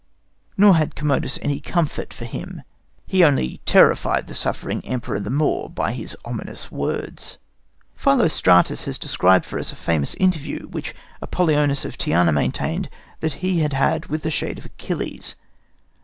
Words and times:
Nor 0.57 0.77
had 0.77 0.95
Commodus 0.95 1.37
any 1.43 1.59
comfort 1.59 2.11
for 2.11 2.25
him. 2.25 2.63
He 3.05 3.23
only 3.23 3.61
terrified 3.67 4.25
the 4.25 4.33
suffering 4.33 4.83
Emperor 4.83 5.19
the 5.19 5.29
more 5.29 5.69
by 5.69 5.91
his 5.91 6.17
ominous 6.25 6.71
words. 6.71 7.37
Philostratus 7.93 8.85
has 8.85 8.97
described 8.97 9.45
for 9.45 9.59
us 9.59 9.71
a 9.71 9.75
famous 9.75 10.15
interview 10.15 10.65
which 10.69 10.95
Apollonius 11.21 11.85
of 11.85 11.99
Tyana 11.99 12.31
maintained 12.33 12.89
that 13.19 13.45
he 13.47 13.59
had 13.59 13.73
had 13.73 14.07
with 14.07 14.23
the 14.23 14.31
shade 14.31 14.57
of 14.57 14.65
Achilles. 14.65 15.35